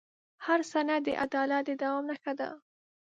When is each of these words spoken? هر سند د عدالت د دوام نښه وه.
هر 0.45 0.59
سند 0.71 0.91
د 1.05 1.09
عدالت 1.23 1.63
د 1.67 1.69
دوام 1.81 2.03
نښه 2.09 2.33
وه. 2.37 2.49